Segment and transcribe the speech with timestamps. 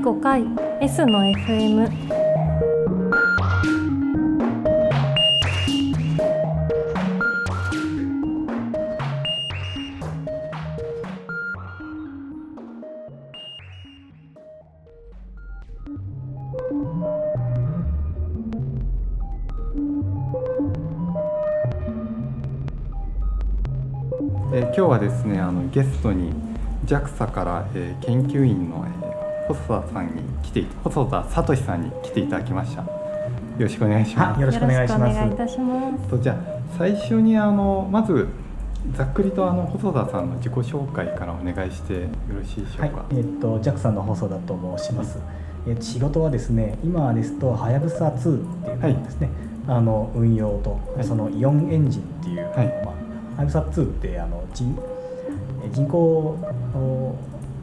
[0.00, 0.42] 5回
[0.80, 1.90] S の FM
[24.52, 26.32] えー今日はですねあのゲストに
[26.86, 29.09] JAXA から、えー研究員の、えー
[29.48, 32.82] 細田さんに来て細田聡さんに来ていただきました。
[32.82, 32.88] よ
[33.58, 34.40] ろしくお願いします。
[34.40, 36.08] よろしくお願いします。
[36.08, 38.28] とじゃあ最初にあのまず
[38.96, 45.18] ざっくりとあの細田さんの自己紹介からお願いしてよろしいでしょうか、はい、えっと JAXA の細田と申します。
[45.66, 48.14] え仕事はですね、今ですとはやぶさ2っ
[48.64, 49.28] ていうのがですね、
[49.66, 51.04] あの運用と、はい。
[51.04, 52.66] そのイオンエンジンっていう、はい。
[52.84, 52.94] まあ
[53.36, 54.74] はやぶさ2ってあの人
[55.62, 56.38] え人工
[56.74, 57.16] お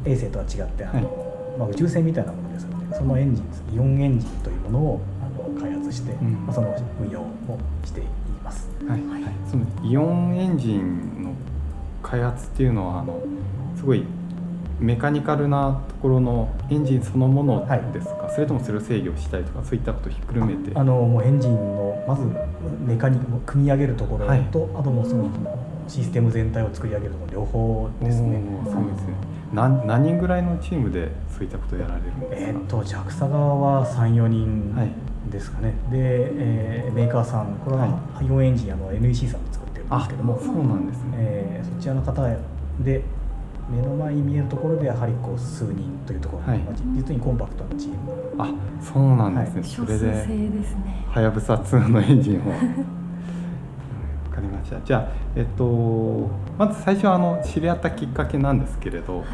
[0.06, 1.27] 衛星とは違ってあの、
[1.58, 6.46] まあ宇宙船みたいなものですので、そのエンジンですイオンエンジンというものをあの開発して、うん。
[6.46, 7.28] まあその運用を
[7.84, 8.04] してい
[8.44, 8.70] ます。
[8.88, 9.02] はい。
[9.08, 11.32] はい、そのイオンエンジンの
[12.04, 13.22] 開発っていうのはあの
[13.76, 14.04] すごい
[14.80, 20.72] メカニカルなところのエンジンそのものはいですか、それともそれを制御したりとかそういったことをひっくるめて。
[20.78, 22.24] あのもうエンジンのまず
[22.86, 24.42] メカニックを組み上げるところと、はい。
[24.42, 24.60] あと
[24.92, 25.30] もうその
[25.88, 28.42] システム全体を作り上げるところ両方ですね。
[28.66, 29.14] そうですね
[29.54, 34.92] 何何人ぐらいのチームでそういったことをやられるんですか、えーっと JAXA 側は34人はい。
[35.30, 42.24] ですかね、で、えーメーカーさんこれははイオンエンジンあの NEC さんで作ってるんですけども、そうなんですね、えーそちらの方
[42.80, 43.04] で
[43.70, 46.60] 目の前に見えるところでやはりこう数人というところ、はい。
[46.60, 47.98] まあ実にコンパクトなチーム。
[48.38, 48.50] あ
[48.82, 50.28] そうなんですね、少数それで
[51.10, 52.50] はやぶさ2のエンジンを。
[52.50, 52.56] わ
[54.38, 54.80] かりました。
[54.82, 59.26] じゃあえっとまず最初はあの知り合ったきっかけなんですけれど、はい。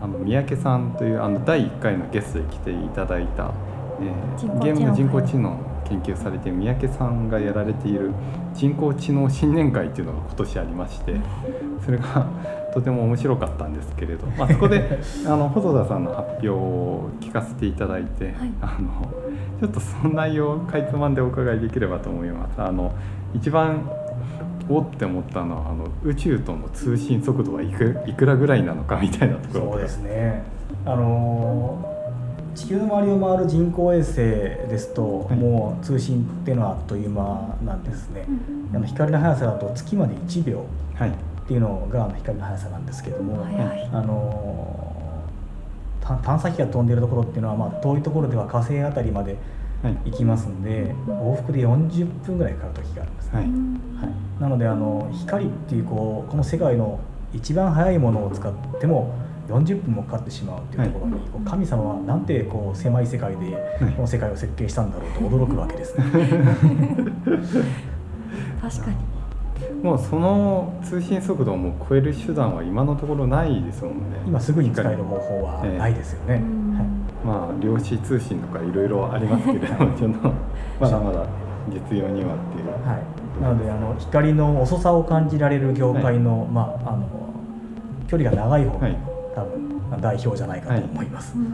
[0.00, 3.52] あの三宅さんというあの第1回のゲストで来ていただいた、
[4.00, 8.12] えー、ゲームの人工知能を研究されて三宅さんがやられている
[8.54, 11.16] 人工知能新年会というのが今年ありまして
[11.84, 12.28] それが
[12.72, 19.10] とても面白かったんですけれど、まあ、そこで あの細田さんの発表を聞かせていただいて、あの
[19.58, 22.60] ちょっとその内容をかいつまんでお伺いできればと思います。
[22.60, 22.92] あの
[23.34, 23.90] 一番
[24.68, 29.72] おって思ったのはあの宇宙との通信速度はいくいくらぐらいなのかみたいなところ。
[29.72, 30.42] そうですね。
[30.84, 31.98] あのー
[32.58, 38.26] 地球の周りを回る人工衛星ですと、はいもう通信っていうのはあっという間なんですね、
[38.74, 41.10] あの光の速さだと月まで1秒はい。
[41.10, 41.12] っ
[41.46, 49.36] ていうのがあの光の速さなんですけども、早いあのーた探査機が飛んでいるところっていうのは、まあ、遠いところでは火星あたりまで
[49.82, 49.96] はい。
[50.06, 53.52] 行きますんで往復で40分ぐらいかかる時があるんですね、はいはい、
[54.40, 57.00] なのであの光っていうこうこの世界の
[57.32, 59.14] 一番速いものを使っても
[59.48, 63.56] 40分もかかってしまうっていうところに、こう神様はなんてこう狭い世界で
[63.96, 66.04] この世界を設計したんだろうと驚くわけですね。
[68.60, 68.96] 確かに。
[69.82, 73.98] もうその通信速度をもう超える手段は今のところないですもんね。
[74.26, 76.34] 今すぐに使える方法はないですよね。
[76.34, 76.42] はい。
[77.26, 80.30] まあ量子通信とかいろいろありますけれどもちょっと
[80.80, 81.26] まだまだ
[81.68, 82.68] 実用にはっていう。
[82.86, 83.02] はい、
[83.40, 87.08] なのであの光の遅さを感じられる業界の,、まあ、あの
[88.08, 88.96] 距離が長い方が、はい。
[89.34, 91.34] 多分代表じゃないかと思います。
[91.36, 91.44] うん。
[91.44, 91.52] はい。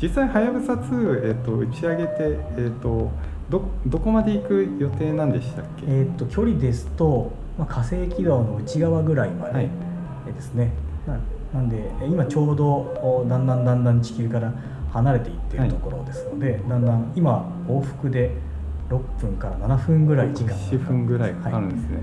[0.00, 3.10] 実際はやぶさ2、えっと打ち上げて、えっと
[3.48, 9.70] どどこまで行く予定なんでしたっけ、えー、と距離ですと、まあ、火星軌道の内側ぐらいまではい。
[10.34, 10.72] ですね、
[11.06, 11.18] な
[11.52, 14.52] なんでえ今ちょうどおだんだんだんだん地球から
[14.92, 18.30] 離れていっているところですので、だんだん今往復で
[18.92, 20.56] 6分から7分ぐらい時間が。
[20.56, 21.98] 7分ぐらいかかるんですね、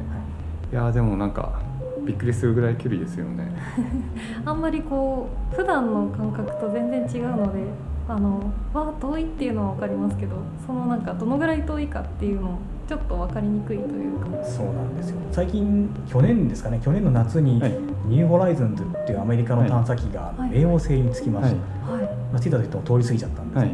[0.72, 1.62] い、やーでもなんか
[2.04, 3.52] びっくりするぐらい距離ですよね。
[4.46, 7.60] あんまりこう普段の感覚と全然違うので
[8.08, 10.36] あのわあ遠いっていうのは分かりますけど
[10.66, 12.58] そのなんかどのぐらい遠いかっていうの
[12.88, 14.44] ちょっと分かりにくいというか。
[14.44, 15.18] そうなんですよ。
[15.32, 16.80] 最近去年ですかね。
[16.82, 17.78] 去年の夏に、はい。
[18.08, 20.50] ニューホライズンズっていうアメリカの探査機がはい。
[20.50, 21.54] 冥王星に着きまし
[21.86, 22.04] た、はい。
[22.32, 23.72] まあ、着いた時と通り過ぎちゃったんです、はい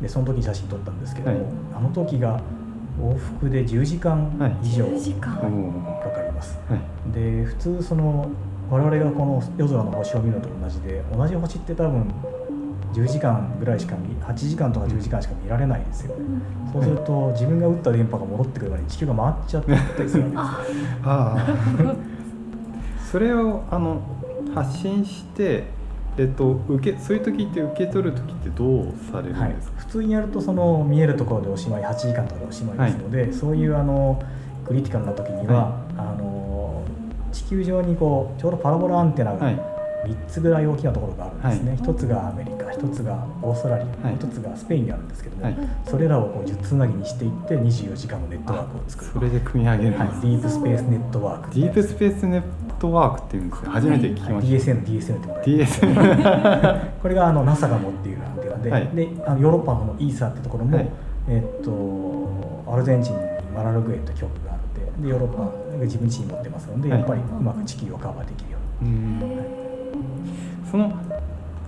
[0.00, 1.46] でその時に写真撮ったんですけども、はい。
[1.76, 2.40] あの時が
[3.00, 4.30] 往復で10時間
[4.62, 5.34] 以上10時間。
[6.02, 7.12] かかります、はい。
[7.12, 8.30] で普通その
[8.70, 12.06] 我々がこの夜空の星を見るのと同じで同じ星って多分
[12.92, 16.16] 10時間ぐらいしか見8時間とか10時間しか見られないですよ。
[16.16, 16.24] ね、
[16.72, 21.96] そうすると自分が打った電波が戻ってくるまでに地球が回っちゃったりするわけですあああ
[23.10, 24.00] それをあの
[24.54, 25.64] 発信して
[26.16, 34.22] えっと受けそういう時って受け取る時ってどうされるはいんですか、、普通にやるとその見えるところでおしまい8時間とかでおしまいですので、そういうあの
[34.66, 36.84] クリティカルな時には、あの
[37.32, 39.60] 地球上にこうちょうどパラボラアンテナがはい。
[40.00, 41.80] 3つぐらい大きなところがあるんですね、はい。
[41.80, 44.16] 1つがアメリカ1 1つがオーストラリア、はい。
[44.16, 45.56] 1つがスペインにあるんですけども、はい。
[45.84, 51.54] それらをこう10つなぎにしていって24時間のネットワークを作るそれで組み上げるはい、ディープスペースネットワーク。
[51.54, 52.42] ディープスペースネッ
[52.78, 55.80] トワークっていうんですね初めて聞きました、DSN、DSN って言われて DS
[57.02, 58.19] これがあの NASA が持っている
[58.60, 59.16] アンテナで,、はい。
[59.16, 60.88] であのヨーロッパのイーサってところも、はい。
[61.28, 63.20] えっとアルゼンチンに
[63.54, 65.44] マラルグエという局があってでヨーロッパ
[65.78, 66.98] が自分自身持ってますので、はい。
[67.00, 68.90] やっぱりうまく地球をカバーできるように。
[68.90, 69.20] うん
[70.70, 70.92] その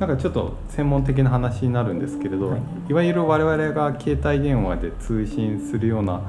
[0.00, 2.60] なんかちょっと専門的な話になるんですけれど、はい。
[2.88, 6.20] い、わゆる我々が携帯電話で通信するような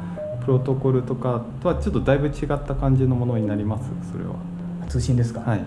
[0.46, 3.90] プロトコルとかとはちょっとだいぶ違った感じのものになります？
[4.12, 4.36] それは。
[4.88, 5.64] 通信ですか、はい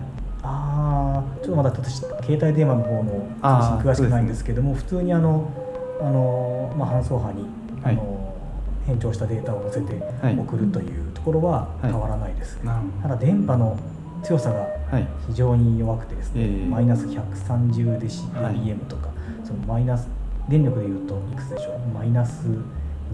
[0.47, 3.27] ああちょっとまだ私携帯電話の方の
[3.81, 5.51] 詳しくないんですけども、普通にあの
[5.99, 7.45] あの、まあ、搬送波に
[7.83, 8.33] あの、
[8.85, 10.37] 変調したデータを載せてはい。
[10.37, 11.91] 送るというところははい。
[11.91, 13.77] 変わらないです、なるただ電波の
[14.23, 15.07] 強さがはい。
[15.27, 19.09] 非常に弱くてですね、ええマイナス130デシはい BM とか、
[19.43, 20.07] そのマイナス
[20.47, 21.79] 電力でいうといくつでしょう。
[21.93, 22.47] マイナス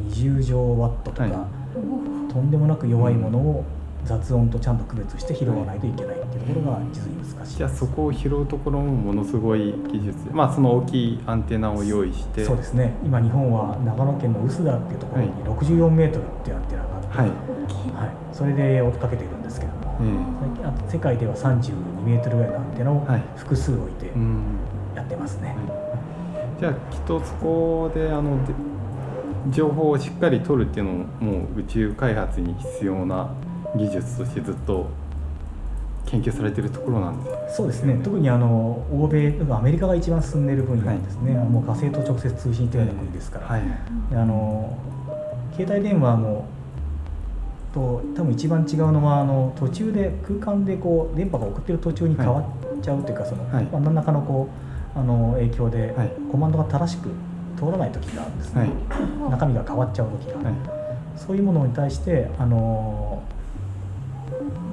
[0.09, 2.33] 20乗ワットとか、はい。
[2.33, 3.65] とんでもなく弱いものを
[4.05, 10.29] 雑音とちゃんと区別して拾わないといけないっていうところが実に難しいじゃあそこを拾うところもものすごい技術。
[10.31, 12.43] まあその大きいアンテナを用意して。
[12.43, 12.93] そうですね。
[13.03, 15.41] 今日本は長野県の臼田っていうところにはい。
[15.43, 18.35] 64メートルっていうアンテナがあって、はい、はい。
[18.35, 19.97] それで追っかけているんですけども。
[20.01, 20.05] え
[20.41, 23.23] 最近あと世界では32メートルぐらいのアンテナをはい。
[23.37, 24.11] 複数置いて
[24.95, 25.55] やってますね、
[26.59, 28.53] じゃあきっとそこであので
[29.49, 33.29] 情報をしっかり取るっていうのももう宇宙開発に必要な
[33.75, 34.87] 技術としてずっと
[36.05, 37.99] 研究されてるところなんですそうですね。
[38.03, 43.61] 特にあの欧米アメリカが一番進んでいる分野ですね、もう火星と直接通信しているような国ですから、はい。
[44.09, 44.77] であの
[45.55, 46.45] 携帯電話も
[47.73, 52.45] と多分一番違うのはあの途中で空間でこう電波が送ってる途中に変わっ
[52.81, 53.65] ちゃうというか、そのはい。
[53.65, 54.49] まあ、何らかのこ
[54.95, 56.11] うあの影響ではい。
[56.31, 57.09] コマンドが正しく
[57.57, 58.69] 通らない時があるんですね、はい
[59.31, 60.53] 中身が変わっちゃう時が、はい
[61.15, 63.12] そういうものに対してあの、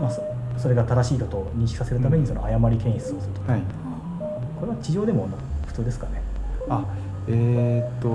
[0.01, 0.23] まあ、そ
[0.59, 3.63] それが正しいかと認識させるためにその誤り検出をするとか、はい。
[4.59, 5.29] これは地上でも
[5.67, 6.23] 普通ですかね。
[6.69, 6.85] あ
[7.29, 8.09] えー、と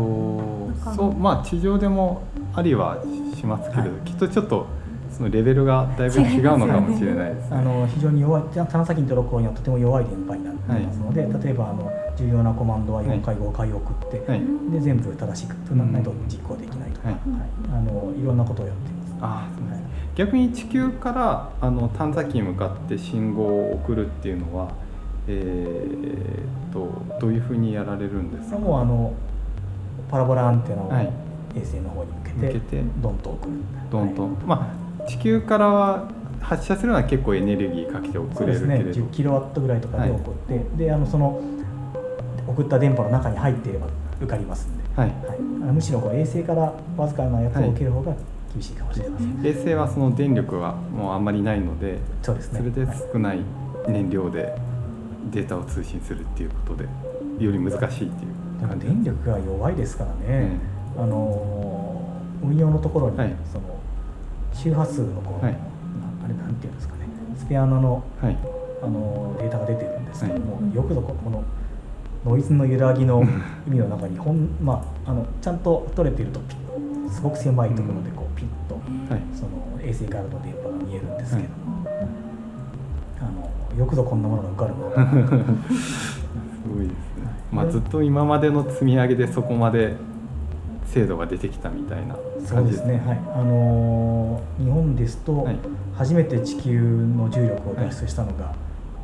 [0.78, 0.94] なんか。
[0.94, 2.24] そうまあ地上でも
[2.54, 3.02] ありは
[3.36, 4.00] しますけれど、はい。
[4.02, 4.68] きっとちょっと
[5.12, 7.58] そのレベルがだいぶ違うのかもしれないですね。
[7.58, 14.42] あの非常に弱い探査機に届く方にはとても弱い電波になっていますので、例えばあの重要なコマンドは4回5回送って、はい、
[14.72, 17.16] で全部正しくとならないと実行できないとか、はい。
[17.16, 17.24] はい。
[17.74, 18.92] あのいろんなことをやって。
[18.92, 19.05] います。
[19.22, 19.92] あーそうですはい。
[20.16, 24.72] 逆に地球からあの探査機に向かって信号を送るっていうのは、
[25.28, 26.90] えー、と
[27.20, 29.14] どういうふうにやられるんですか、もうあの
[30.10, 31.12] パラボラアンテナをはい。
[31.56, 32.84] 衛星の方に向けて向けて。
[33.02, 33.54] ドンと送る。
[33.90, 34.32] どんと、はい。
[34.46, 41.42] まあ地球からは発射するのは結構エネルギーかけてそ送れるけれど、10キロワットぐらいとかで送って、であのその
[42.48, 43.88] 送った電波の中に入っていれば
[44.22, 48.16] 受かりますんで、はい、はい、むしろこう衛星からわずかなやつを受ける方が
[48.56, 52.60] 厳しいかもしれません、衛星はその電力がもうあんまりないのでそうですね。
[52.60, 53.40] それではい少ない
[53.88, 54.56] 燃料で
[55.32, 56.86] データを通信するっていうことで
[57.44, 60.58] より難しいっていう電力が弱いですからね、
[60.98, 63.36] あの運用のところに、はい。
[63.52, 63.80] その
[64.54, 65.54] 周波数のこう、はい。
[65.54, 65.60] な
[66.24, 67.02] あれなんていうんですかね。
[67.38, 68.38] スペアナのはい。
[68.82, 70.76] あのデータが出てるんですけども、はい。
[70.76, 71.44] よくぞここの
[72.26, 73.24] ノイズの揺らぎの
[73.68, 76.40] 意味の中にほん、まあ、あのちゃんと取れていると
[77.12, 79.22] すごく狭いところでこうピッとはい。
[79.34, 81.50] その衛星からの電波が見えるんですけど。
[81.50, 81.86] も、
[83.20, 83.24] あ
[83.76, 85.12] のよくぞこんなものが受かるのかな。
[85.12, 89.96] すごいですね、まあ、ずっと今までの積み上げでそこまで
[90.86, 92.16] 精度が出てきたみたいな
[92.46, 93.04] そう感じですね。
[93.06, 93.22] はい。
[93.36, 95.60] あの日本ですと、はい。
[95.96, 98.54] 初めて地球の重力を脱出したのが、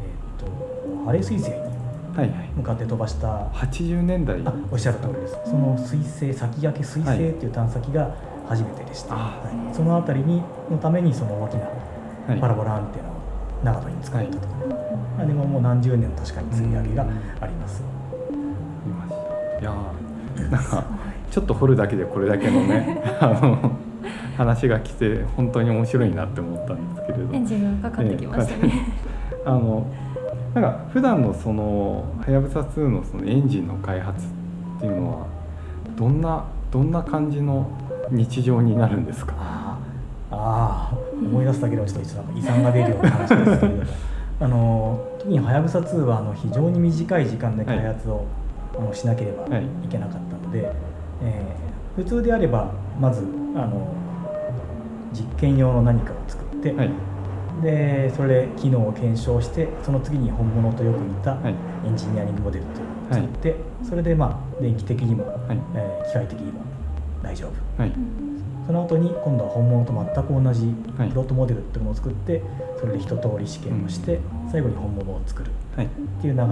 [0.02, 1.72] えー、とハレー彗星に
[2.16, 2.50] はいはい。
[2.56, 3.46] 向かって飛ばした。
[3.48, 4.42] 80年代。
[4.46, 5.38] あおっしゃる通りです。
[5.46, 8.14] その彗星先駆け彗星っていう探査機が
[8.52, 9.18] 初めてでした、あ。
[9.18, 9.76] はい。
[9.76, 11.68] そのあたりにのためにその大きな
[12.28, 12.40] はい。
[12.40, 13.12] パラボラアンテナを
[13.64, 14.48] 長野に作ったと、
[15.20, 17.04] あでももう何十年と確かに積み上げが
[17.40, 17.84] あります、
[19.60, 20.86] いやーなんか
[21.30, 23.72] ちょっと掘るだけでこれだけのね あの
[24.38, 27.34] 話が来て本当に面白いなって思ったんですけれど。
[27.34, 28.74] エンジンがかかってきましたえね。
[29.32, 29.86] えあの
[30.54, 35.28] なんか普段のそのはやぶさ2のそのエンジンの開発っていうのは
[35.96, 37.68] どんなどんな感じの
[38.12, 39.34] 日常になるんですか？
[39.40, 43.84] あーあー思い出すだけでもちょっと遺産が出るような話ですけれども。
[44.42, 48.26] あの特にはやぶさ2はあの非常に短い時間で開発を、
[48.76, 50.72] あのしなければいけなかったので、
[51.24, 53.22] えー普通であればまず
[53.54, 53.86] あの
[55.14, 56.90] 実験用の何かを作って、はい。
[57.62, 61.54] でそれで機能を検証してその次に本物とよく似たはい。
[61.86, 65.58] エンジニアリングモデルという作って、それでまあ電気的にも、はい。
[65.76, 66.60] えー機械的にも
[67.24, 67.82] 大丈夫。
[67.82, 67.94] はい。
[68.68, 71.10] その後に今度は本物と全く同じはい。
[71.10, 72.42] プロトモデルっていうものを作って
[72.80, 74.20] それで一通り試験をして
[74.52, 75.86] 最後に本物を作るはい。
[75.86, 75.90] っ
[76.22, 76.44] ていう流れ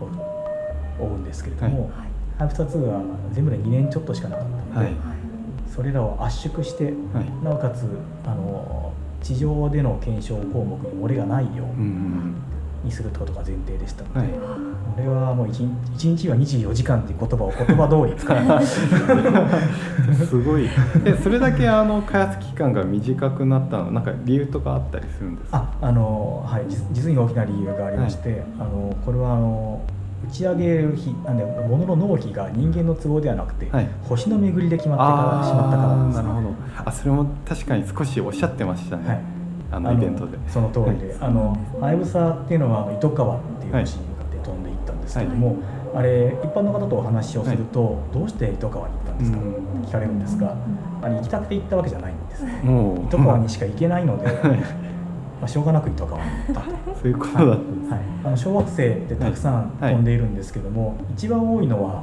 [0.00, 1.92] を追うんですけれども、はい。
[2.38, 3.02] ハイプサ2は
[3.32, 4.94] 全部で2年ちょっとしかなかったので、はい。
[5.66, 7.44] それらを圧縮してはい。
[7.44, 7.86] なおかつ
[8.24, 8.92] あの
[9.22, 14.28] 地上での検証項目に漏れがないようにするってことが前提でしたので、はい
[14.96, 18.36] これはもう 1, 1日は24時間っていう言葉を言葉通り使う
[20.26, 20.68] すごい。
[21.04, 25.64] えそれだけあの開発期間が短くなったのなんか理由とかあったりするんですか？
[25.80, 29.80] ああの、はい、実実に大きな理由がありまして、あのこれはあの
[30.28, 33.88] 打ち上げる日なんで物の納期が人間の都合ではなくて、はい。
[34.02, 36.16] 星の巡りで決まってからしまったからです。
[36.16, 36.48] なるほど。
[36.84, 39.20] あそれも確かに少しおっしゃってましたね、はい。
[39.72, 40.36] あのイベントで。
[40.48, 41.16] その通りで、はい。
[41.20, 44.09] あのはやぶさっていうのは糸川っていう星に向かって飛んでい
[45.18, 45.56] けども、はい。
[45.96, 49.50] あれ一般の方とお話をすると、どうして糸川に行ったんですか、うん。
[49.50, 50.56] って聞かれるんですが、
[51.02, 52.44] あれ行きたくて行ったわけじゃないんです。
[52.44, 52.62] ね
[53.06, 54.36] 糸川にしか行けないので、 はい。
[55.40, 56.70] まあ、しょうがなく糸川に行ったと。
[57.00, 62.02] そういうことだったんです、はい、あの小惑星ってたくさん飛んでいるんですけども、一番多いのは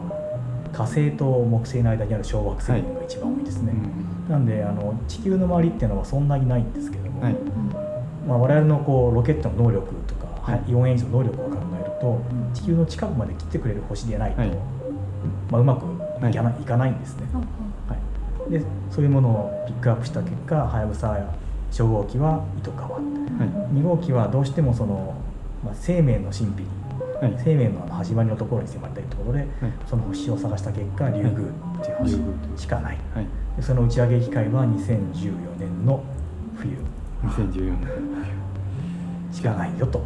[0.73, 3.73] 火星と木星の間にある小惑星が一番多いですね、
[4.27, 7.35] なんであの地球の周りっていうのはそんなにないんですけども、はい。
[8.27, 10.71] まあ、我々のこうロケットの能力とか、はい。
[10.71, 12.21] イオンエンジンの能力を考えると
[12.53, 14.51] 地球の近くまで切ってくれる星でないと、はい。
[15.51, 15.85] まあ、うまく
[16.29, 17.27] いかない,、い、かないんですね、
[17.87, 17.95] は
[18.47, 18.61] い、で
[18.91, 21.33] そういうものをピックアップした結果はやぶさや
[21.71, 23.01] 初号機は糸川はい。
[23.75, 25.15] 2号機はどうしてもその、
[25.63, 26.67] まあ、生命の神秘に
[27.21, 27.41] はい。
[27.43, 29.47] 生命のあの始まりのところに迫りたいところで、
[29.89, 31.49] その星を探した結果リュウグウ
[31.79, 33.25] っていう星しかない、はい。
[33.55, 36.03] でその打ち上げ機会は2014年の
[36.55, 36.77] 冬。
[37.23, 37.87] 2014年
[39.31, 40.05] しかないよと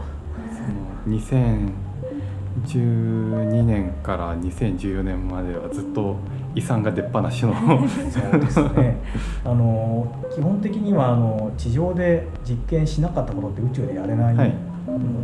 [1.08, 6.18] 2012年から2014年まではずっと
[6.54, 7.54] 遺産が出っ放しの
[8.12, 8.98] そうですね。
[9.44, 14.54] あの基本的にはあの地上で実験しなかったことって宇宙でやれないのはい。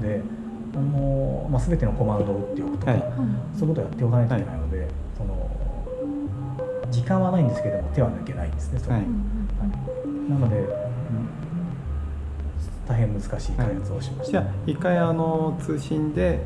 [0.01, 0.21] で、
[0.75, 3.03] あのまあ、全てのコマンドを打っておくとか、はい。
[3.53, 5.49] そういうことをやっておかないといけないので、その
[6.89, 9.01] 時間はないんですけども手は抜けないんですねそれは。
[9.01, 9.03] い。
[9.03, 9.11] はい。
[10.31, 10.65] なので、うん
[12.87, 16.39] 大変難しい開発をしました、じゃあ一回あの通信で、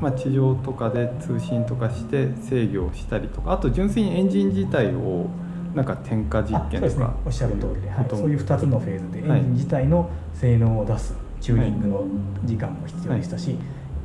[0.00, 5.26] まあ、地上とかで通信とかして制御したりとかあと純粋にエンジン自体を
[5.74, 7.04] なんか点火実あそうですね。
[7.04, 9.40] 験とかおっしゃる通りで、はい、そういう2つのフェーズではい。
[9.40, 12.04] エンジン自体の性能を出すチューニングの
[12.44, 13.56] 時間も必要でしたし、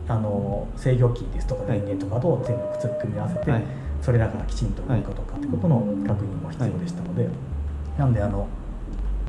[0.07, 3.63] あの制御機ですとかはい電源とかと全部くっ組み合わせて、はい。
[4.01, 7.27] それらがきちんと動くかどうかってことの確認も必要でしたので、
[7.97, 8.47] なんであの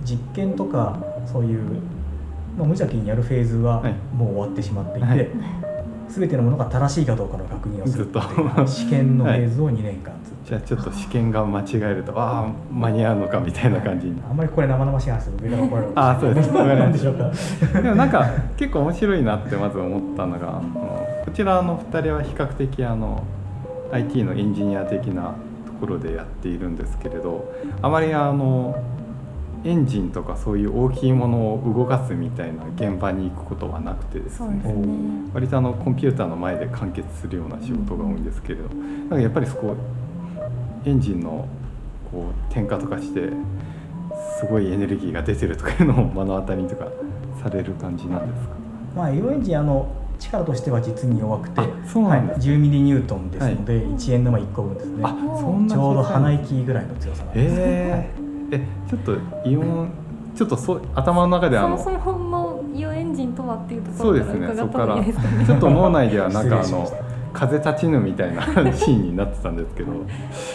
[0.04, 3.94] 実験とかそういう、まあ、無邪気にやるフェーズははい。
[4.16, 5.28] もう終わってしまっていて、はい。
[6.08, 8.20] 全てのものが正しいかどうかの確認をすると。
[8.66, 14.20] 試験のフェーズを2年間ずっとじゃあちょっと試験が間違えるとああ間に合うのかみたいな感じに。
[14.28, 17.30] あんまりこれ生々しい話すると上から怒られるあそうですわかりましたなんでしょうか。
[17.82, 18.26] でもなんか
[18.56, 23.22] 結構面白いなってまず思ったのがあのこちらの2人は比較的あの
[23.92, 25.34] IT のエンジニア的な
[25.66, 27.52] ところでやっているんですけれど
[27.82, 28.76] あまりあの
[29.62, 34.48] エンジンとかそういう大きいものを動かすみたいな現場に行くことはなくてですね。
[34.54, 35.30] ね。
[35.34, 38.68] 割とあのコンピューターの前で完結するような仕事が多いんですけれど。
[38.74, 39.76] なんかやっぱりそこ
[40.84, 41.46] エンジンの
[42.10, 43.30] こう点火とかして
[44.38, 46.88] すごいエネルギーが出てるとかいうのを目の当たりにとか
[47.42, 48.54] される感じなんですか？
[48.96, 49.88] まあ、エロエンジンあの
[50.18, 55.02] 力としては実に弱くて、あそうなんですはい、10ミリニュートンですので、1円玉1個分ですね。
[55.04, 59.16] あそんなちょうど鼻息ぐらいの強さなんです、えー、えちょっと
[59.48, 59.90] イオン
[60.34, 65.46] ちょっとそう頭の中であのそもそものイオエンジンとはっていうとこそうですろから伺ったねそこかららいいですかね。
[65.46, 66.92] ちょっと脳内ではなんかあの
[67.32, 69.92] 風立ちぬみたいなシーンになってたんですけど。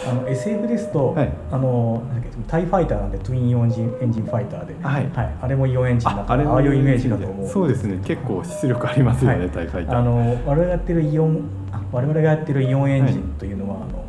[0.08, 1.32] あの SF ですと、はい。
[1.50, 3.18] あのなんだっけタイファイターなんで。
[3.18, 5.10] Twin Ionジンエンジンファイターで、はい
[5.40, 9.50] あれもイオンエンジンだからああいうイメージだと思うそうですね結構出力ありますよね、はい。
[9.50, 14.04] タイファイターあの我々がやってるイオンあ我々がやってるイオンエンジンというのは、あの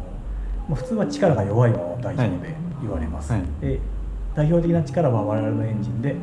[0.69, 3.43] まあ、普通は力が弱いものを代表で言われます、はい。
[3.61, 3.79] で
[4.35, 6.15] 代表的な力は我々のエンジンで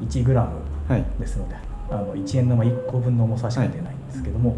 [0.00, 1.04] 1グラムはい。
[1.18, 1.56] ですので
[1.90, 4.56] あの1円玉1個分の重さしか出ないんですけども、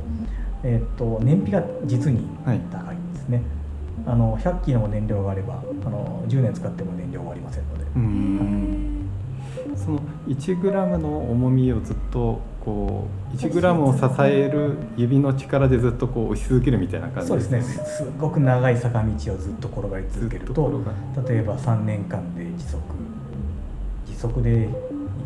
[0.63, 2.61] えーっと燃費が実にはい。
[2.71, 3.43] 高いんですね、
[4.07, 9.11] あの100キロの燃料があればあの10年使っても燃料終わりませんので、うーん。
[9.77, 17.63] その 1g の重みをずっとこう 1g を支える指の力でずっとこう押し続けるみたいな感じそうですね。
[17.63, 20.83] すごく長い坂道をずっと転がり続けると
[21.29, 22.83] 例えば3年間で時速
[24.07, 24.69] 時速で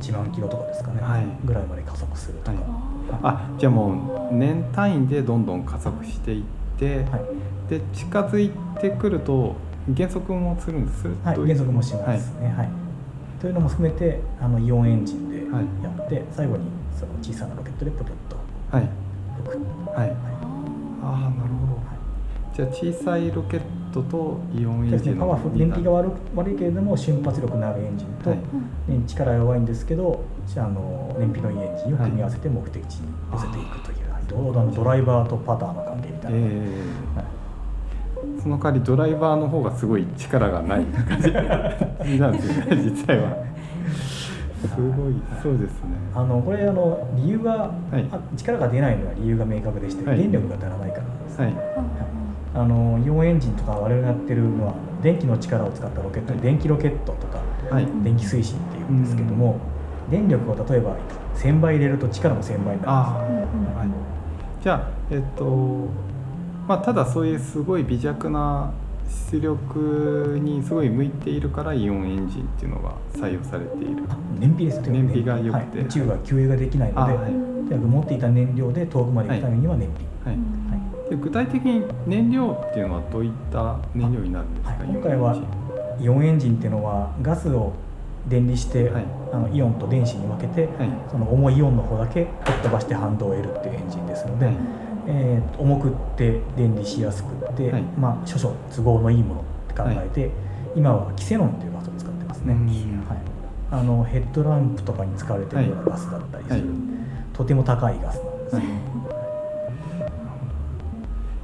[0.00, 1.26] 1万キロとかですかね、はい。
[1.44, 2.60] ぐらいまで加速するとか、はい。
[2.60, 6.44] はあじゃあもう年単位でどんどん加速していっ
[6.78, 7.70] て、いはい。
[7.70, 9.54] で近づいてくると
[9.88, 11.08] 減速もするんです？
[11.24, 12.68] はい減速もしますね、はい。
[13.40, 15.64] というのも含めてあのイオンエンジンではい。
[15.82, 16.64] やって、最後に
[16.98, 18.36] その小さなロケットでポトッと
[18.76, 18.88] はい。
[19.44, 19.58] 浮く、
[19.96, 20.10] はい。
[20.10, 21.78] あああなるほど。
[22.54, 23.60] じゃあ小さいロケッ
[23.92, 28.38] トとイオンエンですね、ジンのパワフル燃費が悪悪いけれども瞬発力のあるエンジンと、はい。
[28.38, 28.44] ね
[29.06, 30.24] 力弱いんですけど
[30.56, 34.22] あの燃費のいいエンジンを組み合わせて目的地に寄せていくという、はい。
[34.26, 36.42] どうだドライバーとパターの関係みたいな、え
[37.14, 38.42] はいー。
[38.42, 41.30] その代わりドライバーの方がすごい力がない感じ。
[42.18, 43.36] なんですよね実際は
[44.66, 45.96] すごいそうですね。
[46.14, 48.08] あのこれあの理由が、はい。
[48.10, 50.18] あ力が出ないのは理由が明確でして、はい。
[50.18, 51.52] 電力が足らないからなんです、はい。
[52.54, 56.42] ああのイオンエンジンとか我々がやってるのは電気の力を使ったロケット、はい。
[56.42, 57.86] 電気ロケットとかはい。
[58.02, 59.60] 電気推進っていうんですけども、
[60.10, 60.96] 電力を例えば
[61.36, 65.86] 1000倍入れると力も1000倍になるんですはい、じゃあえっと
[66.66, 68.72] まあただそういうすごい微弱な
[69.08, 74.04] 出力にすごい向いているからイオンエンジンっていうのが採用されている。
[74.08, 75.78] あ燃費です燃費が良くて。
[75.78, 75.86] はい。
[75.86, 77.32] 宇宙は給油ができないので、あはい。
[77.74, 80.36] 持っていた燃料で遠くまで行くためには燃費、はい。
[80.36, 81.10] はい。
[81.10, 85.36] で具体的に燃料っていうのはどういった燃料になるんですか、今回は
[86.00, 87.72] イオンエンジンっていうのはガスを
[88.28, 89.04] 電離して、はい。
[89.32, 90.90] あのイオンと電子に分けて、はい。
[91.10, 94.54] その重いイオンの方だけ吹っ飛ばして反動を得るっていうエンジンですので、はい
[95.10, 97.82] えー重くって電離しやすくって、はい。
[97.98, 100.30] まあ少々都合のいいものって考えて、
[100.76, 102.66] 今はキセノンというガスを使ってますね、うん。
[103.08, 103.18] はい、
[103.70, 106.68] あのヘッドランプとかに使われてるようなガスだったりする、はい。
[107.32, 108.58] とても高いガスなんですい。
[108.60, 108.62] い。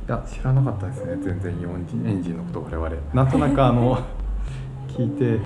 [0.06, 1.16] や知らなかったですね。
[1.22, 2.90] 全然イオンエンジンのこと我々。
[3.14, 3.98] なんとなくあの
[4.88, 5.40] 聞いて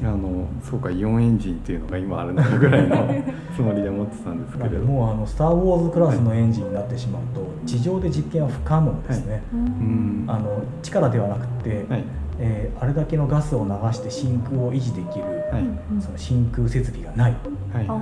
[0.00, 2.96] あのそうかイオンエンジンっていうのが今あるのかぐらいの
[3.56, 4.78] つもりで思ってたんですけれど。
[4.78, 10.26] でもうあのスター・ウォーズクラスのエンジンになってしまうと、地上で実験は不可能ですね、ううん。
[10.26, 12.04] んあの力ではなくて、はい。
[12.38, 15.62] えーあれだけのガスを流して真空を維持できる、はい。
[15.92, 17.32] うんその真空設備がない、
[17.72, 17.84] はい。
[17.88, 17.94] あー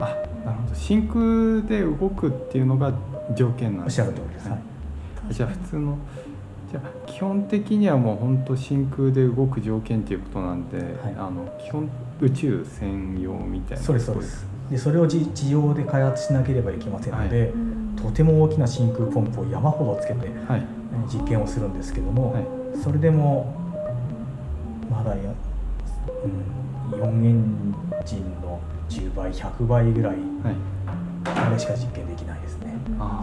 [0.00, 0.04] あ
[0.44, 0.74] なるほど。
[0.74, 2.92] 真空で動くっていうのが
[3.34, 4.58] 条件なんおっしですねゃる通りです、はい。
[5.34, 5.96] じゃあ普通の
[6.74, 10.78] じゃあ基本的にはもう本当真空で動く条件ということなんで、
[11.16, 11.88] あの基本
[12.20, 14.06] 宇宙専用みたいなそうです。
[14.06, 14.46] そうです。
[14.70, 20.28] でそれを地地上で開発しなければいけませんので、うんとても大きな真空ポンプを山ほどつけて
[21.06, 22.44] 実験をするんですけども、はい。
[22.82, 23.54] それでも
[24.90, 25.32] まだや、
[26.24, 28.60] うん、イオンエンジンの
[28.90, 30.56] 10倍100倍ぐらいはい。
[31.24, 32.74] あれしか実験できないですね。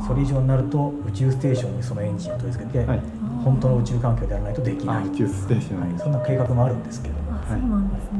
[0.08, 5.04] それ以上になると宇宙ステーションにそのエンジンを取り付けて、はい本当の宇宙環境でやらないとできない。
[5.04, 7.16] あ宇宙ステーションはい、そんな計画もあるんですけど。
[7.16, 8.20] もあそうなんですね。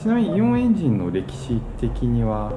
[0.00, 2.52] ちなみにイオンエンジンの歴史的には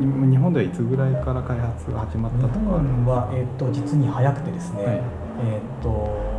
[0.00, 4.94] 今日本ではいつぐらいから開発が始まった日とか本は、えー、と実に早くてですね、はい。
[4.94, 6.38] えっ、と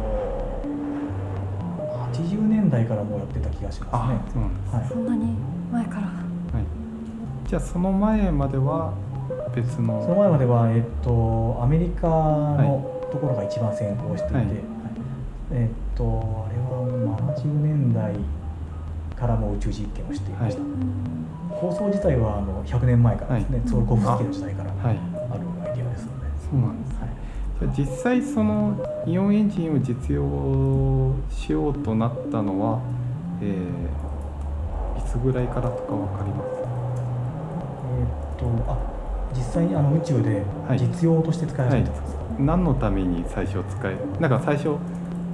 [2.13, 4.88] 80年代からもうやってた気がしますあねそうなんです、はい。
[4.88, 5.35] そんなに
[5.71, 6.01] 前から。
[6.01, 6.13] は
[6.62, 8.93] い、じゃあその前までは
[9.53, 14.45] 別のその前までは、えっと、アメリカのところが一番先行していて、はい。
[14.45, 14.56] はい
[15.52, 16.86] えっと、あれは
[17.36, 18.13] 70年代
[19.15, 20.62] からも宇宙実験をしていました、
[21.60, 23.67] 構想自体はあの100年前からですね、はい。
[23.67, 24.95] ツォルコフスキーの時代からあはい。
[24.95, 25.02] る
[25.63, 27.10] アイデアですので、そうなんですはい
[27.78, 32.80] 実際そのイオンエンジンを実用しようとなったのは、
[33.41, 33.50] えー
[34.98, 36.50] いつぐらいからとかわかります？
[38.00, 38.78] えっとあ
[39.36, 40.80] 実際にあの宇宙ではい。
[40.80, 44.78] 実用として使い始めてます、何のために最初使えなんか最初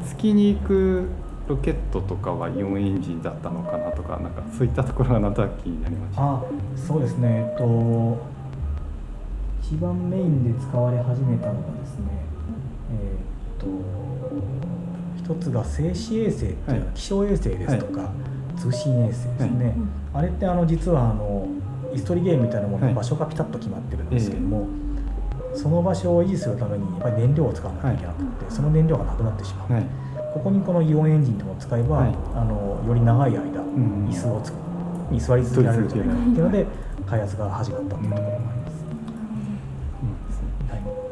[0.06, 1.08] 月に行く
[1.48, 6.22] ロケットとかはイオンエンジンだったのかなとかなんかそういったところがなんとなく気になりました。
[6.24, 6.44] あ
[6.76, 7.48] そうですね。
[7.52, 8.18] えっと
[9.62, 12.06] 一番メインで使われ始めたのがですね
[12.92, 13.16] え
[13.58, 13.68] っと
[15.18, 18.12] 一つが静止衛星っていうのははい気象衛星ですとか、
[18.58, 19.90] 通信衛星ですね、うん。
[20.14, 21.48] あれってあの実はあの
[21.94, 22.94] 椅子取りゲームみたいなものはい。
[22.94, 24.68] で場所がピタッと決まってるんですけども、
[25.56, 29.86] その場所を維持するためにやっぱり燃料を使わなきゃいけなくて、その燃料がなくなってしまう、はい。
[30.34, 32.16] ここにこのイオンエンジンとかを使えば、はい。
[32.36, 34.50] あのより長い間、ん椅子をつ
[35.10, 36.66] に座り続けられるんじゃないかっていうので
[37.08, 38.84] 開発が始まったっていうところもあります、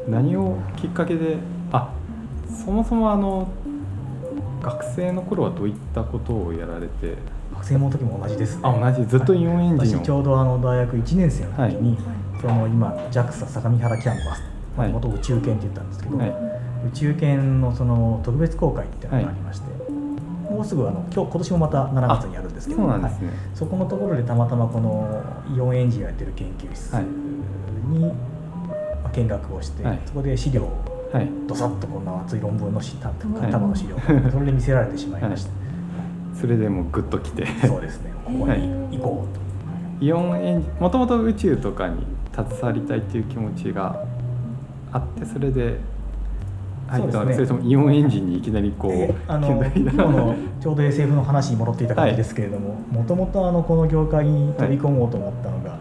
[0.06, 0.12] うん。
[0.12, 1.38] 何をきっかけで
[1.72, 1.92] あ
[2.64, 3.48] そもそもあの
[4.62, 7.16] 学生の頃はどういったことをやられて？
[7.54, 8.62] 学生の時も同じですね。
[8.64, 9.08] あ同じ。
[9.08, 10.00] ずっとイオンエンジンを。
[10.00, 14.42] 私ちょうどあの大学1年生の時に、はいその今 JAXA 相模原キャンパス
[14.76, 14.92] はい。
[14.92, 16.28] 元々宇宙研って言ったんですけど、はい。
[16.28, 19.66] 宇宙研のその特別公開っていうのがありまして、
[20.50, 22.82] もうすぐあの今日今年もまた7月にやるんですけど
[23.54, 25.22] そこのところでたまたまこの
[25.56, 27.04] イオンエンジンをやってる研究室はい。
[27.04, 28.12] にま
[29.06, 30.00] あ見学をして、はい。
[30.04, 30.68] そこで資料
[31.12, 31.30] はい。
[31.46, 33.96] どさっとこんな熱い論文の束の資料、
[34.30, 35.50] それで見せられてしまいました、
[36.34, 37.46] それでもうグッときて。
[37.64, 38.12] そうですね。
[38.24, 42.04] ここに行こうと、イオンエンジンもともと宇宙とかに
[42.34, 44.04] 携わりたいっていう気持ちが
[44.92, 45.78] あってそれで
[46.88, 55.78] 入ったのでそそうですねれともイオンエンジンにいきなりこうであの 今のちょうど SF の話に戻っていた感じですけれどももともとこの業界に飛び込もうと思ったのが、あの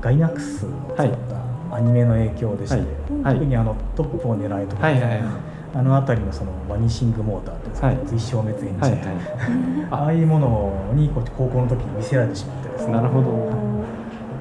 [0.00, 2.86] ガイナックスを作ったアニメの影響でして、はい。
[3.22, 3.34] はい。
[3.34, 5.22] 特にあのトップを狙いとか、はいはいはい。
[5.74, 7.98] あの辺りのそのバニシングモーターとか、はい。
[8.06, 12.90] 追消滅エンジンとはいか、はああいうものにこう高校の時に見せられてしまってですね。
[12.90, 13.73] いなるほど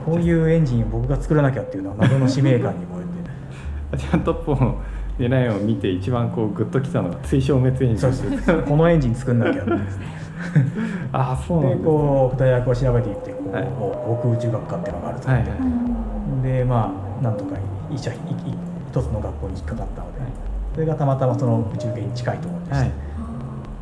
[0.05, 3.97] こういうエンジンを僕が作らなきゃっていうのは謎の使命感に燃えて。
[3.97, 4.81] ちゃんトップを
[5.19, 9.71] 狙いを見て一番こうグッときたのが追消滅エンジンそうですこのエンジン作んなきゃって
[11.11, 13.63] あ あそうなんでですこう大学を調べていってこう、はい。
[13.65, 15.47] 航空宇宙学科っていうのがあるとはいはい
[16.43, 17.55] でまあなんとか
[17.91, 18.17] 一社いい
[18.89, 20.19] 一つの学校に引っかかったので、
[20.73, 22.91] それがたまたまその宇宙系に近いところでして、はい。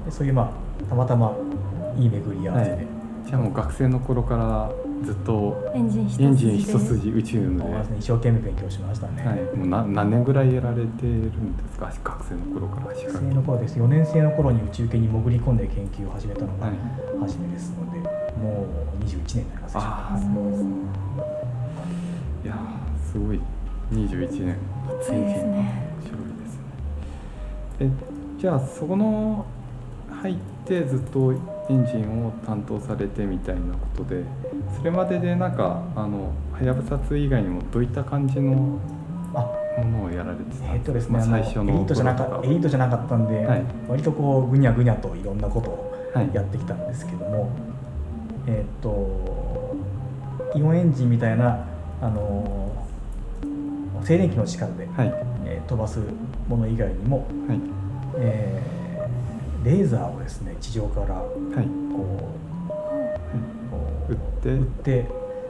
[0.05, 1.33] でそういうまあたまたま
[1.97, 2.85] いい巡り合わせで、はい。
[3.25, 4.71] じゃあもう学生の頃から
[5.03, 11.91] ずっとエンジン一筋エンジン一で筋宇宙の一生懸命勉強しましたね、はい、もうな何年ぐらいやられてるんですか？
[12.03, 13.79] 学生の頃から仕学生の頃です。
[13.79, 16.75] 4年生の頃に宇宙系に潜り込んで研究を始めたのがはい。
[17.19, 17.99] 初めですので、
[18.37, 18.65] も
[18.99, 20.19] う21年になりますでしょうああ
[22.43, 23.39] いやーすごい。
[23.91, 24.55] 21年。
[24.99, 25.83] 熱いですね。
[25.97, 27.81] 面白いですね。
[27.81, 27.89] え
[28.39, 29.45] じゃあそこの
[30.09, 30.35] 入っ
[30.65, 31.33] てずっと
[31.71, 34.23] エンジンを担当されてみたいなことで
[34.77, 38.79] それまででなんかあのはやぶさ2以外にもどういった感じのも
[39.33, 43.63] あのをやられてたえっとですね、まああの最初のエリートじゃなかエリートじゃなかったんで、はい。
[43.87, 47.49] 割とこうぐにゃぐにゃといろんなことをはいやってきたんですけども、
[48.47, 49.75] えっと
[50.53, 51.65] イオンエンジンみたいな
[52.01, 52.69] あの
[54.03, 55.13] 静電気の力で、はい。
[55.45, 55.99] えー飛ばす
[56.49, 57.59] もの以外にも、はい。
[58.17, 58.80] えー
[59.63, 62.29] レーザーをですね地上からこはい、うこ
[64.09, 64.49] う打って。
[64.53, 65.05] 打って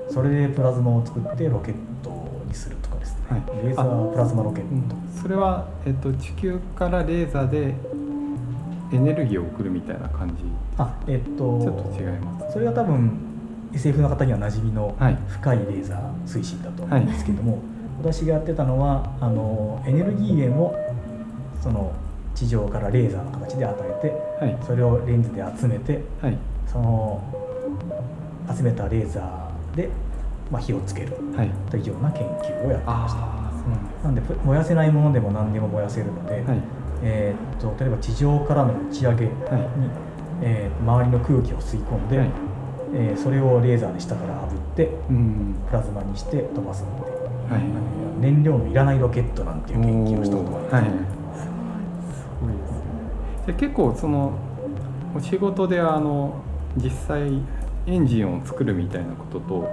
[0.09, 2.09] それでプラズマを作ってロケット
[2.45, 3.41] にするとかですね、はい。
[3.65, 5.21] レーザープラズマロケット、うん。
[5.21, 7.73] それは、えっと、地球からレーザーで
[8.91, 10.43] エネルギーを送るみたいな感じ？
[10.77, 13.17] あえっとちょっと違いますそれが多分
[13.73, 15.17] SF の方には馴染みのはい。
[15.29, 17.59] 深いレーザー推進だと思うんですけども、
[18.01, 20.75] 私がやってたのはあのエネルギー源を
[21.63, 21.93] その
[22.35, 23.75] 地上からレーザーの形で与
[24.41, 24.55] えはい。
[24.55, 26.37] てそれをレンズで集めてはい。
[26.67, 27.21] その
[28.55, 29.89] 集めたレーザーで、
[30.51, 31.49] まあ、火をつけるはい。
[31.69, 33.19] というような研究をやってました。
[33.21, 33.51] ああ
[34.01, 36.43] そうなんで燃やせないものでも何でも燃やせるので、はい。
[37.03, 39.61] えーっと例えば地上からの打ち上げに、はい。
[40.43, 42.29] えー周りの空気を吸い込んで、はい。
[42.93, 45.55] えーそれをレーザーで下から炙ってうん。
[45.67, 47.61] プラズマにして飛ばすっていう、はい。
[48.21, 51.20] 燃料のいらないロケットなんていう研究をしたことがありますね
[53.51, 54.31] じゃあ結構その
[55.15, 56.41] お仕事であの
[56.77, 57.41] 実際
[57.85, 59.69] エンジンを作るみたいなことと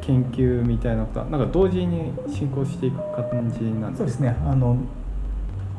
[0.00, 3.96] 研究みたいなことはなんか同時に進行していく感じなんでか？
[3.98, 4.36] そうですすね。
[4.44, 4.76] あの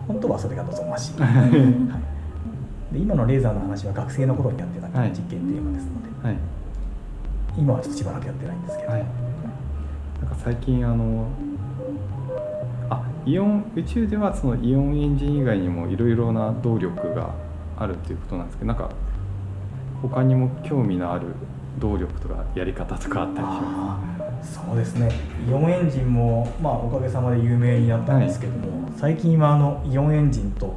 [0.08, 1.50] 本当はそれが望ましい、 はい。
[1.52, 1.64] はい
[2.94, 5.10] で今のレーザーの話は学生の頃にやってたはい。
[5.12, 6.38] 実験テーマですので、はい。
[7.58, 11.51] 今はちょっとしばらくやってないんですけど、はい、なんか最近あのあ
[13.26, 17.34] イオン宇宙ではそのイオンエンジン以外にもいろいろな動力が
[17.78, 18.90] あるっていうことなんですけどなんか
[20.02, 21.28] 他にも興味のある
[21.80, 25.12] 動力とかやり方とかあったりしまあーそうですね。
[25.48, 30.76] イオンエンジンも、まあ、おかげさまで有名になったんですけども、最近はあのイオンエンジンと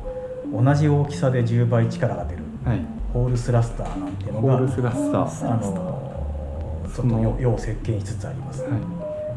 [0.53, 2.81] 同じ大きさで10倍力が出るすはい。
[3.13, 8.73] ホールスラスターなんていうのがホールスラスター、あのちょっと世世を席巻しつつあります、はい、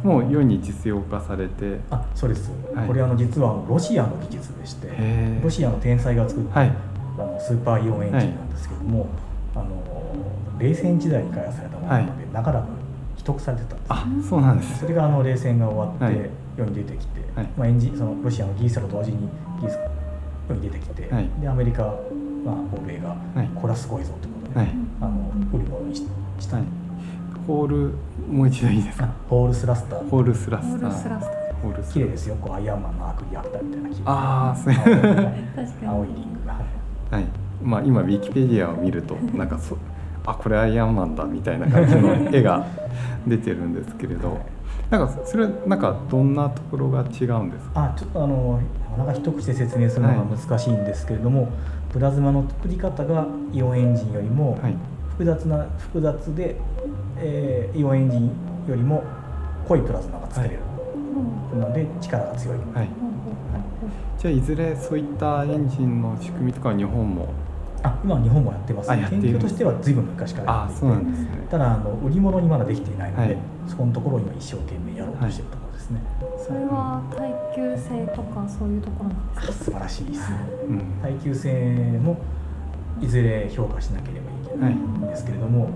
[0.03, 1.79] もう世に実用化されて。
[1.89, 2.87] あそうです、はい。
[2.87, 4.87] これあの実はロシアの技術でして
[5.43, 6.73] ロシアの天才が作った、はい。
[7.17, 9.07] あのスーパーイオンエンジンなんですけども、
[9.55, 9.67] あの
[10.59, 12.67] 冷戦時代に開発されたものなので、長らく
[13.15, 14.79] 秘匿されてたんですあそうなんです。
[14.79, 16.15] それがあの冷戦が終わっはい。
[16.15, 17.49] て世に出てきて、はい。
[17.57, 19.29] まあ、エンジンそのロシアの技術者と同時に
[19.61, 19.79] 技術
[20.49, 21.29] 世に出てきて、はい。
[21.41, 21.83] でアメリカ、
[22.45, 23.49] まあ、欧米が、はい。
[23.55, 24.69] これはすごいぞということで、はい、
[25.01, 26.03] あの売るものにし
[26.39, 26.65] した、はい、
[27.47, 27.93] ホール
[28.29, 29.05] もう一度いいですか？
[29.05, 30.09] あホールスラスター。
[30.09, 30.89] ホールスラホースター。
[30.89, 31.93] ルスラスタホールスラスター。
[31.93, 34.73] 綺麗ですよこうアイアンマンのアークリアクターみたいなああそう。
[34.73, 34.99] 確か
[35.81, 35.87] に。
[35.87, 36.53] 青いリングが。
[36.53, 37.13] はい。
[37.15, 37.25] はい、
[37.63, 39.77] まあ今ウィキペディアを見るとなんかそ
[40.25, 42.67] あこれアイアンマンだみたいな感じの絵が
[43.25, 44.39] 出てるんですけれど。
[44.89, 47.93] なんかそれなんかどんなところが違うんですか？
[47.93, 51.49] あちょっとあのなかなか一口で説明するのが難しいんですけれども、
[51.91, 54.75] プラズマの作り方がイオンエンジンよりもはい。
[55.09, 56.55] 複雑な複雑で、
[57.19, 58.31] えーイオンエンジン
[58.67, 59.03] よりも
[59.67, 60.61] 濃いプラズマが作れる。
[61.53, 62.57] うんので力が強い。
[62.73, 62.89] はい。
[64.19, 67.27] じゃあいずれそういったエンジンの仕組みとかは日本も。
[67.83, 69.23] あ今は日本もやってます、あやっている。
[69.33, 71.47] 研究としては随分昔からやっていてそうなんですね。
[71.49, 73.37] ただあの売り物にまだできていないので、はい。
[73.67, 76.01] そこのところを今一生懸命やろうとしているところですね、
[76.45, 79.53] それは耐久性とかそういうところなんですか？
[79.53, 80.37] 素晴らしいですね。
[80.69, 80.81] うん。
[81.01, 82.17] 耐久性も
[82.99, 85.69] いずれ評価しなければいけないんですけれども、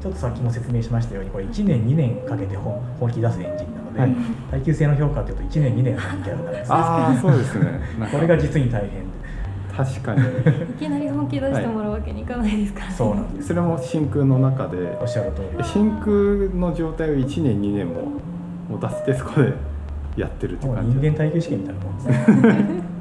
[0.00, 4.14] ちょっとさっきも説明しましたようにこれ1年2年かけて本本気出すエンジンなので、はい。
[4.50, 7.80] 耐久性の評価というと1年2年の人気あるんですああそうですね。
[8.12, 9.18] これが実に大変で。
[9.76, 10.20] 確かに。
[10.20, 10.24] い
[10.78, 13.48] きなり本気出してもらうわけにいかないですからね、そうなんです。
[13.48, 15.64] それも真空の中でおっしゃる通り。
[15.64, 16.10] 真空
[16.58, 17.94] の状態を1年2年も
[18.68, 19.52] 持たせてそこで
[20.16, 22.64] やってるってもう感じ人間耐久試験みたいなもんですね。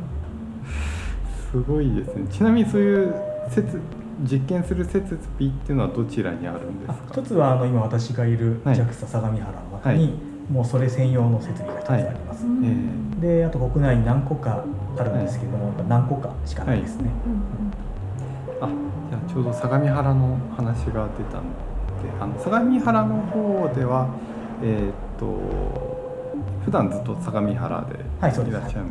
[1.52, 2.26] すごいですね。
[2.30, 3.16] ちなみにそういう
[3.50, 3.80] 設
[4.22, 7.08] 実験する設備っていうのはどちらにあるんであすか？
[7.14, 8.76] 一つはあの今私がいるはい。
[8.76, 10.14] JAXA 相模原の中に、はい。
[10.52, 14.64] もうそれ専用の設備が一つあります、うんえであと国内に何個か
[14.98, 18.70] あるんですけども、何個かしかないですね、うんあ
[19.10, 24.08] じゃあちょうど相模原の話が出たのであの相模原の方では
[24.64, 25.26] えーっと
[26.64, 28.86] 普段ずっと相模原でいらっしゃるんですね、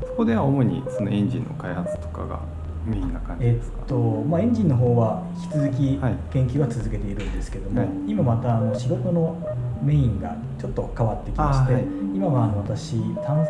[0.00, 2.40] そこでは主にそのエンジンの開発とかが
[2.86, 6.16] メインな感じえですか、っとまあ、エンジンの方は引き続きはい。
[6.32, 7.88] 研究は続けているんですけども、はい。
[8.06, 9.36] 今またあの仕事の
[9.82, 11.82] メインがちょっと変わってきまして、はい。
[12.14, 13.46] 今はあの私探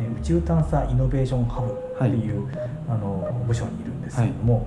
[0.00, 2.48] え宇宙探査イノベーションハブっていう、
[2.88, 4.66] あの部署にいるんですけども、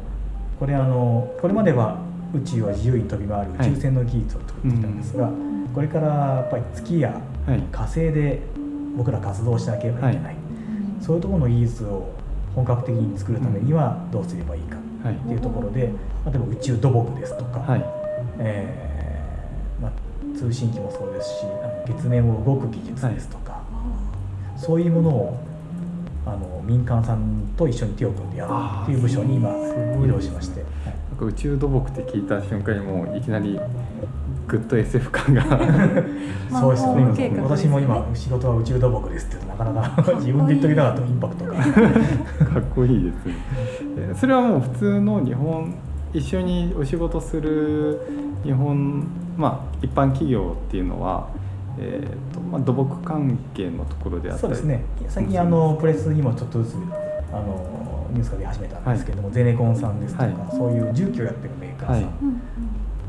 [0.60, 1.99] これあのこれまでは
[2.34, 5.30] 宇宙を自由に飛び回る宇宙船の技術を作ってきたんですが、
[5.73, 7.60] これからやっぱり月やはい。
[7.71, 8.41] 火星で
[8.95, 10.36] 僕ら活動しなければいけない、
[11.01, 12.14] そういうところの技術を
[12.56, 15.15] 本格的に作るためにはどうすればいいかはい。
[15.15, 17.86] っていうところで、例えば宇宙土木ですとか、はい。
[18.39, 23.62] えーまあ、通信機もそうですしあの月面を動く技術ですとか、
[24.58, 25.38] そういうものを
[26.26, 29.52] あの民間さんと一緒に手を組んでやろうっていう部署に今
[30.04, 30.70] 移動しまして、はい。
[31.12, 33.60] なんか宇宙土木って聞いた瞬間にもういきなり
[34.47, 35.43] グッド SF 感が。
[36.51, 37.03] まあそうですね。
[37.03, 37.41] 画ですね。
[37.41, 41.53] 私も今仕事は宇宙土木ですってなかなか 自分で言っときながらとインパクトが。
[41.53, 41.60] か
[42.60, 43.03] っこいい。
[43.03, 43.34] ですね。
[43.97, 45.73] えーそれはもう普通の日本
[46.13, 47.99] 一緒にお仕事する
[48.43, 49.03] 日本
[49.38, 51.27] まあ一般企業っていうのは
[51.77, 54.47] えーとまあ、土木関係のところであったり。
[54.47, 54.86] そうですね。
[55.10, 56.75] 最近あのプレスにもちょっとずつ
[57.34, 60.36] あのニュースが出始めたんですけども、ゼネコンさんですとか、はい。
[60.51, 62.03] そういう重機をやってるメーカーさん、はい。
[62.03, 62.41] うん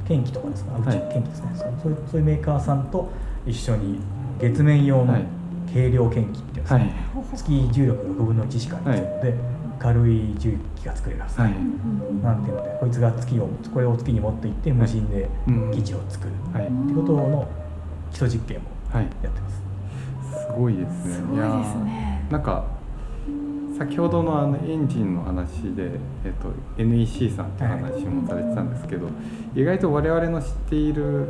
[0.07, 1.51] 天気とかですか、宇宙はい天気ですね。
[1.55, 3.11] そうそういうそういうメーカーさんと
[3.47, 3.99] 一緒に
[4.39, 5.25] 月面用のはい。
[5.73, 6.93] 軽量研機っていうんですか、はい。
[7.35, 9.35] 月重力が6分の1しかないので、
[9.81, 11.53] 軽い重機が作れるはず、はい。
[11.53, 16.69] うんなんていうのでこいつが月をこれを月に持って行って無人でうん基地を作る、はい。
[16.69, 17.49] ってことの
[18.11, 19.05] 基礎実験もはい。
[19.23, 19.63] やってます。
[20.47, 21.15] すごいですね。
[21.15, 22.27] すごいですね。
[22.31, 22.65] なんか
[23.79, 25.91] 先ほどのあのエンジンの話で、
[26.25, 26.51] えっと、
[26.83, 29.09] NEC さんって話もされてたんですけど、
[29.55, 31.27] 意外と我々の知っている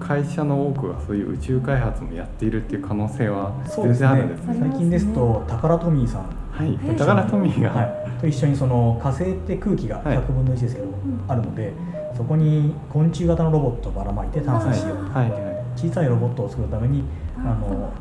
[0.00, 4.54] 会社の多くがそういう宇宙開発もやっているっていう可能性は全然あるんですね。
[4.54, 4.60] ね。
[4.70, 6.22] 最近ですとタカラトミーさん。
[6.50, 6.78] はい。
[6.84, 7.82] え、だからトミーが、は
[8.18, 10.16] い、と一緒にその火星って空気がはい。
[10.18, 10.92] 100分の1ですけど、ん。
[11.28, 11.72] あるので
[12.16, 15.30] そこに昆虫型のロボットをばらまいて探査しようと、はい。
[15.30, 15.42] はい。
[15.76, 17.04] 小さいロボットを作るために
[17.38, 17.92] あの、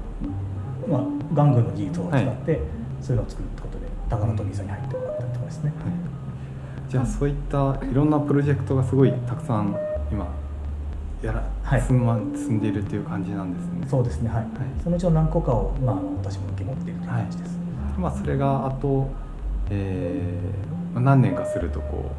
[0.88, 1.02] まあ、
[1.34, 2.60] 玩具の技術を使って、
[3.02, 6.92] そういうのを作るってことでタカラトミーさんに入ってもらったりとかですね、はい。
[6.92, 9.76] じゃあそういったいろんなプロジェクトがすごいたくさん
[10.12, 10.28] 今
[11.22, 11.82] やら、はい。
[11.82, 13.88] 進ま進んでいるっていう感じなんですね。
[13.88, 14.48] そうですねはい、い。
[14.84, 17.58] そのうちの何個かを、まあ、私も受け持っているという感じです、
[17.98, 19.08] まあそれがあと、
[19.70, 22.12] えーまあ何年かするとこ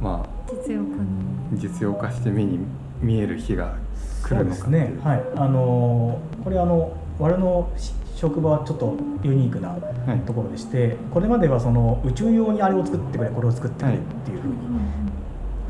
[0.00, 2.58] うまあ実用化に実用化して目に
[3.00, 3.76] 見える日が
[4.22, 5.36] 来るですねのかっていう。
[5.36, 5.46] はい。
[5.46, 9.78] あのこれあの我々のし職場はちょっとユニークなは
[10.14, 10.18] い。
[10.20, 14.54] ところでして、これまではその宇宙用にあれを作ってくれこれを作ってくれっていうふうに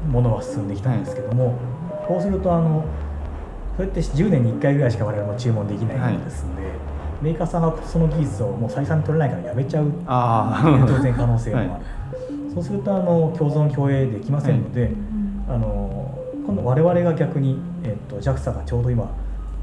[0.08, 1.58] ものは進んできたんですけども、
[2.06, 2.84] こうするとあの
[3.76, 6.62] それって10年に1回ぐらいしか我々も注文できないものですので、
[7.20, 11.80] メーカーさんがその技術をもう採算取れないからやめちゃうあ当然可能性もある、 はい。
[12.54, 14.92] そうするとあの共存共栄できませんので、
[15.48, 19.10] あの今度我々が逆に、えっと JAXA がちょうど今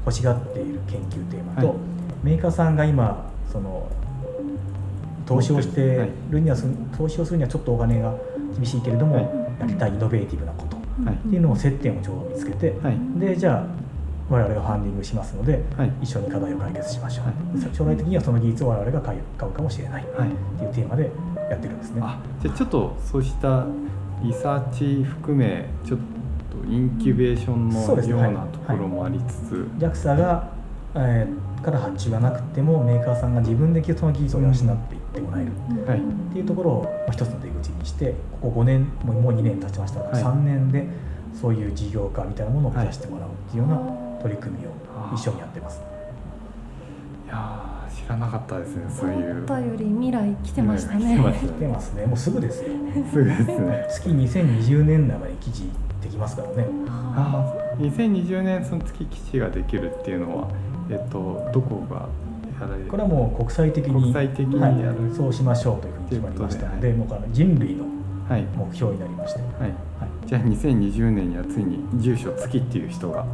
[0.04, 1.76] 欲しがっている研究テーマと、はい。
[2.22, 3.88] メーカーさんが今その
[5.26, 8.14] 投資をしてるにはす投資をするにはちょっとお金が
[8.56, 9.24] 厳しいけれども、はい。
[9.60, 12.98] やりたいイノベーティブなことっはいていうのを接点をちょうど見つけて、はい。
[13.18, 13.84] でじゃあ
[14.30, 15.92] 我々がファンディングしますので、はい。
[16.02, 20.28] 一緒に課題を解決しましょう、将来的にはその技術を我々が買うかもしれないはい。
[20.28, 21.10] っていうテーマで
[21.50, 22.00] やってるんですね。
[22.02, 23.66] あじゃあちょっとそうした
[24.22, 26.04] リサーチ含めちょっと
[26.68, 30.50] インキュベーションのようなところもありつつ、JAXA が、
[30.94, 35.52] えーから発注がなくてもメーカーさんが自分でその技術を養っていってもらえる。
[35.86, 35.98] はい。
[35.98, 40.22] っていうところをまあ一つの出口にしてここ5年もうもう2年経ちましたが、はい。
[40.22, 40.86] 3年で
[41.32, 44.70] そういう事業化みたいなものを目指してもらうっていうような取り組みを
[45.14, 45.80] 一緒にやってます。
[47.26, 49.32] いやー知らなかったですねそういう。
[49.32, 51.00] 思ったより未来来てましたね。
[51.00, 52.06] 来てました来てますね。
[52.06, 52.68] もうすぐですよ。
[53.10, 53.86] すぐですね。
[53.88, 55.70] 月2020年代まで記事
[56.04, 56.66] できますからね。
[56.88, 60.48] ああ2020年その月基地ができるっていうのは
[60.90, 62.08] えっとどこが
[62.60, 62.90] やられる？
[62.90, 65.14] これはもう国際的に国際的にはいやる？
[65.14, 66.66] そうしましょうというふうに決まりました。
[66.66, 67.84] のでというもう人類の
[68.28, 68.42] はい。
[68.56, 69.60] 目標になりまして、はい。
[69.60, 69.70] はい。
[70.26, 73.26] じゃあ2020年にはついに住所月っていう人が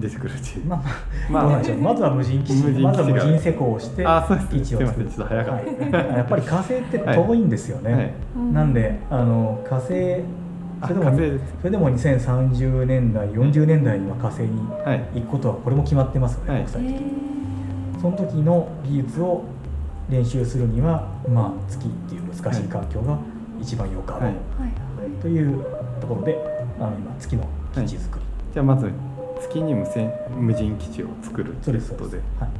[0.00, 0.64] 出てくるっていう。
[0.64, 0.82] まあ
[1.30, 1.78] まあどうなんでしょう。
[1.78, 2.88] まずは無人基地無人基地が。
[2.88, 4.60] まずは無人施工をしてあそうですね。
[4.60, 5.10] 基地を作る。
[5.10, 5.42] すいません。
[5.42, 6.16] ちょっと早かったはい。
[6.16, 8.14] やっぱり火星って遠いんですよね、
[8.54, 10.22] なんであの火星あ
[10.82, 16.62] それでもそれでも2030年代40年代には火星にはい行くことはこれも決まってますよね、はい。
[16.64, 17.28] 国際的に。
[17.28, 17.32] え
[18.02, 19.44] その時の技術を
[20.10, 23.16] 練習するには、まあ、月っていう難しい環境が
[23.60, 25.64] 一番よかろうという
[26.00, 26.36] ところで
[26.80, 28.90] あの今月の基地作り、じゃあまず
[29.40, 32.16] 月に無線無人基地を作るとそういうことで。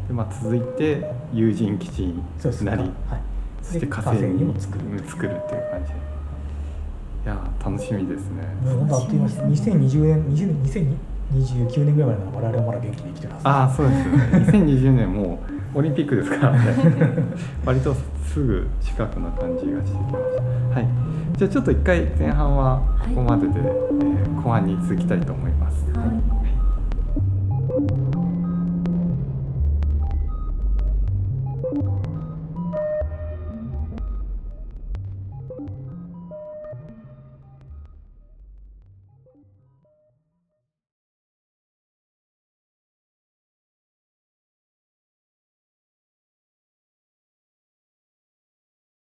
[0.07, 2.65] でまあ、続いて有人基地にそうです。
[2.65, 2.93] なりはい、
[3.63, 4.95] そしてで火星ににも作るう。
[4.95, 5.95] ん作るっていう感じで
[7.25, 8.43] いやー楽しみですね。
[8.63, 9.41] もう本当あっという間です。
[9.71, 10.97] 2020年20
[11.33, 14.21] 2029年ぐらいまでなら我々はまだ元気に生きてるはずああそうですよね。
[14.51, 15.41] 2020年も
[15.75, 16.59] うオリンピックですからね。
[17.65, 20.37] 割とすぐ近くな感じがしてきまし
[20.73, 20.81] た。
[20.81, 20.89] はい。
[21.37, 26.42] じゃあちょっと一回前半はここまでで、えー後半に続きたいと思います、はい